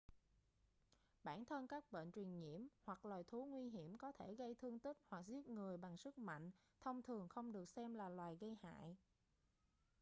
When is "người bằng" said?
5.47-5.97